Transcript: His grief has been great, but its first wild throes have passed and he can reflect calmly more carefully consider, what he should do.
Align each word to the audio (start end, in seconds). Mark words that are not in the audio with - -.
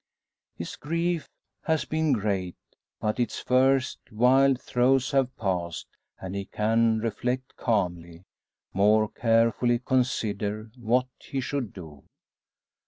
His 0.55 0.77
grief 0.77 1.27
has 1.65 1.85
been 1.85 2.11
great, 2.11 2.55
but 2.99 3.19
its 3.19 3.39
first 3.39 3.99
wild 4.11 4.59
throes 4.59 5.11
have 5.11 5.37
passed 5.37 5.85
and 6.19 6.33
he 6.33 6.45
can 6.45 6.97
reflect 6.97 7.55
calmly 7.55 8.23
more 8.73 9.07
carefully 9.07 9.77
consider, 9.77 10.71
what 10.75 11.05
he 11.19 11.39
should 11.39 11.71
do. 11.71 12.03